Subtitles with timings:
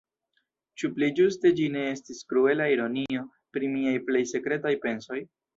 [0.83, 5.25] Ĉu pli ĝuste ĝi ne estis kruela ironio pri miaj plej sekretaj pensoj?